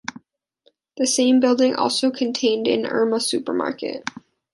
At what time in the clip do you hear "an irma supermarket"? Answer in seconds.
2.67-4.01